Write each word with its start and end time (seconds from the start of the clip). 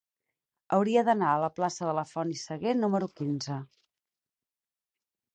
Hauria 0.77 1.01
d'anar 1.09 1.27
a 1.33 1.41
la 1.43 1.49
plaça 1.59 1.89
de 1.99 2.03
Font 2.11 2.31
i 2.35 2.39
Sagué 2.43 2.73
número 2.79 3.09
quinze. 3.21 3.57